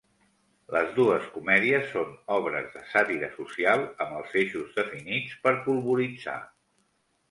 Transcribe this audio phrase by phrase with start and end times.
[0.75, 6.41] Les dues comèdies són obres de sàtira social amb els eixos definits per polvoritzar.